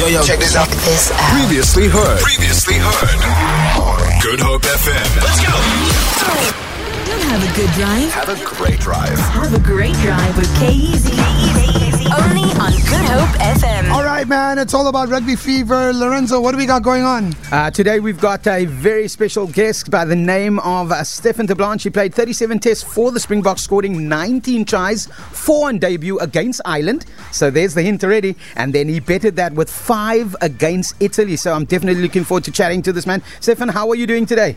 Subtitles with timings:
[0.00, 0.66] Yo, yo, check this out.
[0.66, 1.20] This out.
[1.36, 2.20] Previously heard.
[2.20, 3.20] Previously heard.
[4.22, 5.04] Good Hope FM.
[5.20, 5.52] Let's go.
[7.04, 8.08] Don't have a good drive.
[8.14, 9.18] Have a great drive.
[9.18, 11.20] Have a great drive with K-Easy.
[11.20, 11.69] Only
[14.30, 14.58] man.
[14.58, 15.92] It's all about rugby fever.
[15.92, 17.34] Lorenzo, what do we got going on?
[17.50, 21.82] Uh, today we've got a very special guest by the name of uh, Stefan Terblanche.
[21.82, 27.06] He played 37 tests for the Springboks, scoring 19 tries, four on debut against Ireland.
[27.32, 28.36] So there's the hint already.
[28.54, 31.34] And then he betted that with five against Italy.
[31.34, 33.24] So I'm definitely looking forward to chatting to this man.
[33.40, 34.56] Stefan, how are you doing today?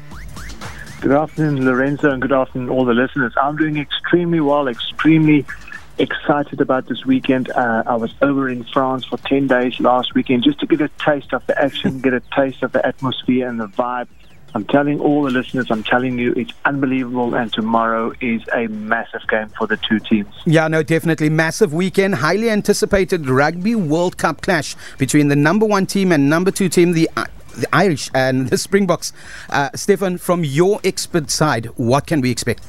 [1.02, 3.34] Good afternoon, Lorenzo, and good afternoon, all the listeners.
[3.42, 5.48] I'm doing extremely well, extremely
[5.98, 7.50] excited about this weekend.
[7.52, 10.90] Uh, I was over in France for 10 days last weekend just to get a
[11.00, 14.08] taste of the action, get a taste of the atmosphere and the vibe.
[14.56, 19.28] I'm telling all the listeners, I'm telling you, it's unbelievable, and tomorrow is a massive
[19.28, 20.32] game for the two teams.
[20.46, 21.30] Yeah, no, definitely.
[21.30, 22.16] Massive weekend.
[22.16, 26.92] Highly anticipated Rugby World Cup clash between the number one team and number two team,
[26.94, 29.14] the uh, the Irish and the Springboks.
[29.50, 32.64] Uh, Stefan, from your expert side, what can we expect?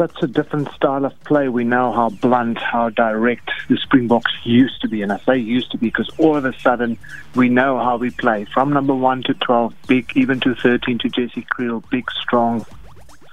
[0.00, 1.50] Such a different style of play.
[1.50, 5.02] We know how blunt, how direct the Springboks used to be.
[5.02, 6.96] And I say used to be because all of a sudden
[7.34, 8.46] we know how we play.
[8.46, 12.64] From number 1 to 12, big, even to 13 to Jesse Kriel, big, strong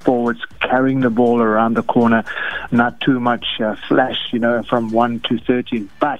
[0.01, 2.25] forwards carrying the ball around the corner.
[2.69, 5.89] Not too much uh, flash, you know, from 1 to 13.
[6.01, 6.19] But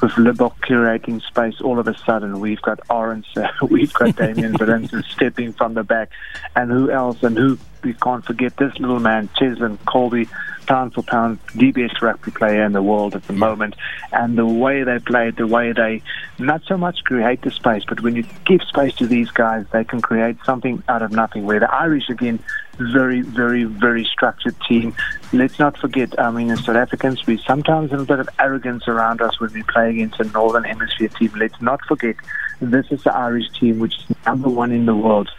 [0.00, 4.56] with Libbok curating space, all of a sudden we've got Orange, uh, we've got Damian
[4.56, 6.10] Valentin stepping from the back,
[6.54, 7.22] and who else?
[7.22, 10.28] And who we can't forget this little man, Cheslin Kolbe,
[10.66, 13.76] pound for pound, the best rugby player in the world at the moment.
[14.12, 16.02] And the way they play, the way they
[16.38, 19.84] not so much create the space, but when you give space to these guys, they
[19.84, 21.46] can create something out of nothing.
[21.46, 22.40] Where the Irish again,
[22.78, 24.94] very, very, very structured team.
[25.32, 28.86] Let's not forget, I mean, as South Africans, we sometimes have a bit of arrogance
[28.88, 31.32] around us when we play against a Northern Hemisphere team.
[31.36, 32.16] Let's not forget,
[32.60, 35.30] this is the Irish team, which is number one in the world.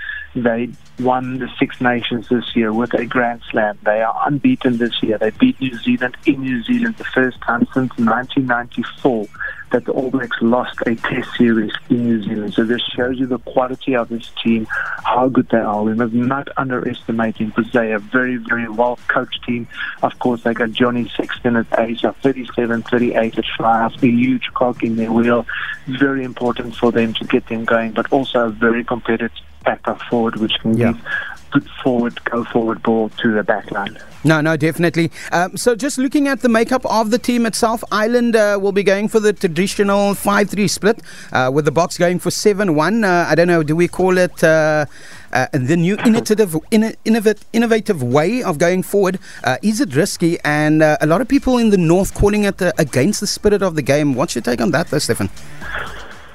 [0.44, 3.80] They won the Six Nations this year with a Grand Slam.
[3.84, 5.18] They are unbeaten this year.
[5.18, 9.26] They beat New Zealand in New Zealand the first time since 1994
[9.72, 12.54] that the All Blacks lost a Test series in New Zealand.
[12.54, 14.68] So this shows you the quality of this team,
[15.04, 15.84] how good they are.
[15.84, 19.68] We must not underestimate them because they are a very, very well coached team.
[20.04, 24.08] Of course, they got Johnny Sexton at age of 37, 38 at fly off, a
[24.08, 25.48] huge cog in their wheel.
[25.88, 29.32] Very important for them to get them going, but also a very competitive
[29.68, 30.94] backup forward, which can Yeah.
[30.94, 31.02] give
[31.56, 33.96] good forward, go forward ball to the back line.
[34.32, 35.08] No, no, definitely.
[35.32, 38.84] Um, so, just looking at the makeup of the team itself, Ireland uh, will be
[38.84, 40.98] going for the traditional 5 3 split,
[41.32, 43.04] uh, with the box going for 7 1.
[43.06, 44.86] Uh, I don't know, do we call it uh,
[45.32, 49.18] uh, the new innovative, inno- innovat- innovative way of going forward?
[49.46, 50.38] Uh, is it risky?
[50.44, 53.62] And uh, a lot of people in the north calling it uh, against the spirit
[53.62, 54.16] of the game.
[54.16, 55.30] What's your take on that, though, Stefan?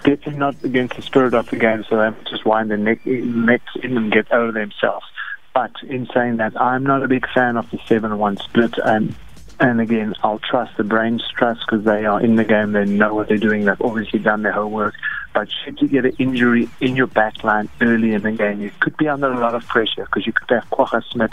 [0.05, 3.77] Definitely not against the spirit of the game, so they just wind their neck, necks
[3.83, 5.07] in and get over themselves.
[5.55, 8.79] But in saying that, I'm not a big fan of the 7-1 split.
[8.79, 9.15] And,
[9.61, 12.73] and again, I'll trust the brains trust because they are in the game.
[12.73, 13.65] They know what they're doing.
[13.65, 14.95] They've obviously done their homework.
[15.35, 18.71] But should you get an injury in your back line early in the game, you
[18.81, 21.33] could be under a lot of pressure because you could have Kwagga Smith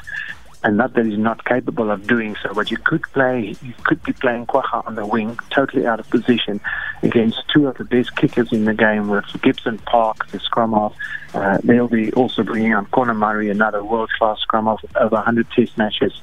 [0.64, 4.02] and not that he's not capable of doing so, but you could play, you could
[4.04, 6.60] be playing Kwagga on the wing, totally out of position,
[7.02, 10.94] against two of the best kickers in the game with Gibson Park, the scrum off.
[11.34, 15.78] Uh, they'll be also bringing on Conor Murray, another world-class scrum off over 100 test
[15.78, 16.20] matches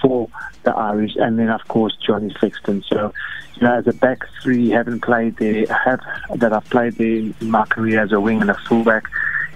[0.00, 0.28] for
[0.62, 2.82] the Irish, and then of course Johnny Sexton.
[2.88, 3.12] So,
[3.56, 6.00] you know, as a back three, haven't played there, have
[6.36, 9.04] that I've played there in my career as a wing and a fullback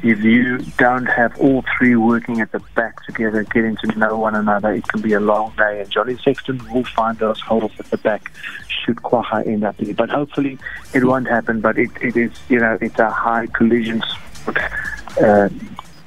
[0.03, 4.35] if you don't have all three working at the back together, getting to know one
[4.35, 5.81] another, it can be a long day.
[5.81, 8.33] And Johnny Sexton will find those holes at the back
[8.69, 9.95] should Kwagga end up there.
[9.95, 10.59] But hopefully
[10.95, 11.61] it won't happen.
[11.61, 14.59] But it, it is, you know, it's a high collision sport.
[15.21, 15.49] Uh,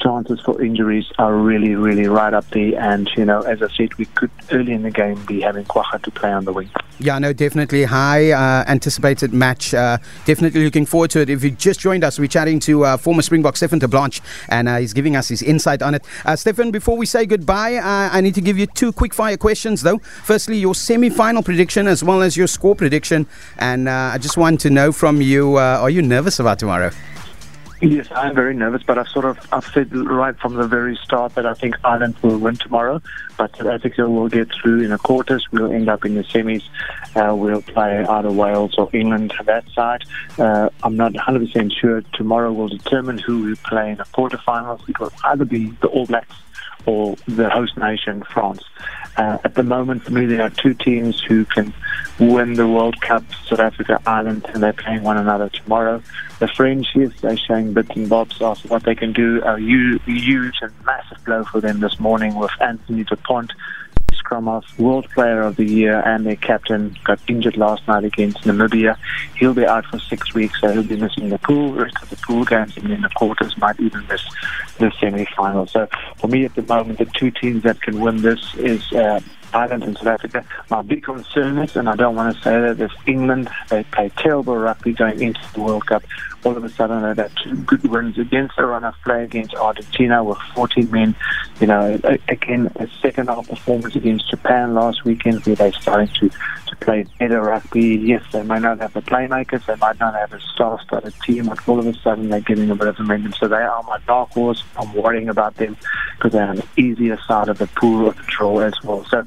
[0.01, 2.79] chances for injuries are really, really right up there.
[2.79, 6.01] And, you know, as I said, we could early in the game be having Kwagga
[6.03, 6.69] to play on the wing.
[6.99, 9.73] Yeah, no, definitely high uh, anticipated match.
[9.73, 11.29] Uh, definitely looking forward to it.
[11.29, 14.77] If you just joined us, we're chatting to uh, former Springbok Stefan Terblanche, and uh,
[14.77, 16.05] he's giving us his insight on it.
[16.25, 19.37] Uh, Stefan, before we say goodbye, uh, I need to give you two quick fire
[19.37, 19.97] questions, though.
[19.97, 23.25] Firstly, your semi final prediction as well as your score prediction.
[23.57, 26.91] And I just want to know from you are you nervous about tomorrow?
[27.81, 31.33] Yes, I'm very nervous, but I've sort of I've said right from the very start
[31.33, 33.01] that I think Ireland will win tomorrow,
[33.37, 35.47] but South Africa will get through in the quarters.
[35.51, 36.61] We'll end up in the semis.
[37.15, 40.03] Uh, we'll play either Wales or England on that side.
[40.37, 42.03] Uh, I'm not 100% sure.
[42.13, 44.87] Tomorrow will determine who we play in the quarterfinals.
[44.87, 46.35] It will either be the All Blacks
[46.85, 48.63] or the host nation, France.
[49.17, 51.73] Uh, at the moment, for me, there are two teams who can
[52.19, 56.01] win the World Cup, South Africa, Ireland, and they're playing one another tomorrow.
[56.39, 59.41] The French, yes, they're showing bits and bobs of what they can do.
[59.43, 63.51] A huge, and massive blow for them this morning with Anthony Dupont
[64.31, 68.97] off World Player of the Year and their captain got injured last night against Namibia.
[69.37, 72.15] He'll be out for six weeks, so he'll be missing the pool, rest of the
[72.17, 74.23] pool games, and then the quarters might even miss
[74.77, 75.67] the semi-final.
[75.67, 75.87] So
[76.17, 79.19] for me at the moment, the two teams that can win this is uh,
[79.53, 80.45] Ireland and South Africa.
[80.69, 83.49] My big concern is, and I don't want to say that, is England.
[83.69, 86.03] They play terrible rugby going into the World Cup.
[86.43, 90.23] All of a sudden, they had two good wins against run of play against Argentina
[90.23, 91.15] with 14 men.
[91.59, 96.29] You know, again, a second half performance against Japan last weekend where they're starting to,
[96.29, 97.97] to play better rugby.
[97.97, 101.67] Yes, they might not have the playmakers, they might not have a star-studded team, but
[101.67, 103.33] all of a sudden they're getting a bit of momentum.
[103.33, 104.63] So they are my dark horse.
[104.77, 105.77] I'm worrying about them
[106.21, 109.03] because they're the easier side of the pool of draw as well.
[109.05, 109.25] So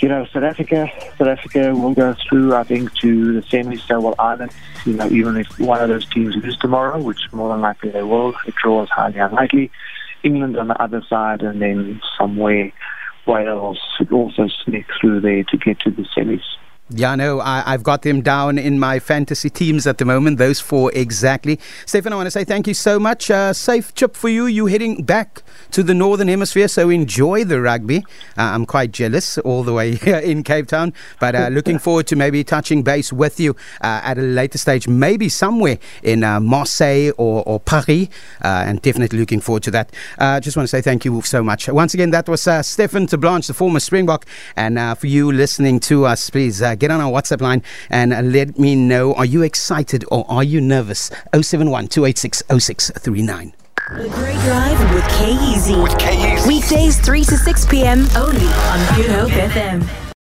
[0.00, 0.88] you know, South Africa,
[1.18, 3.86] South Africa will go through, I think, to the semis.
[3.86, 4.52] So will Ireland.
[4.86, 8.02] You know, even if one of those teams loses tomorrow, which more than likely they
[8.02, 9.70] will, the draw is highly unlikely.
[10.22, 12.72] England on the other side, and then somewhere
[13.26, 13.78] Wales
[14.10, 16.42] also sneak through there to get to the semis.
[16.92, 20.58] Yeah, no, I, have got them down in my fantasy teams at the moment, those
[20.58, 21.60] four exactly.
[21.86, 23.30] Stefan, I want to say thank you so much.
[23.30, 24.46] Uh, safe trip for you.
[24.46, 27.98] You heading back to the Northern Hemisphere, so enjoy the rugby.
[28.36, 32.08] Uh, I'm quite jealous all the way here in Cape Town, but uh, looking forward
[32.08, 33.52] to maybe touching base with you
[33.82, 38.08] uh, at a later stage, maybe somewhere in uh, Marseille or, or Paris,
[38.42, 39.92] uh, and definitely looking forward to that.
[40.18, 41.68] I just want to say thank you so much.
[41.68, 44.26] Once again, that was Stefan Terblanche, the former Springbok,
[44.56, 48.74] and for you listening to us, please get on our WhatsApp line and let me
[48.74, 51.10] know are you excited or are you nervous?
[51.32, 53.54] 071 286 0639.
[53.90, 55.80] The Great Drive with K-Easy.
[55.80, 56.48] With K-Easy.
[56.48, 58.06] Weekdays 3 to 6 p.m.
[58.16, 60.09] only on Good Hope FM.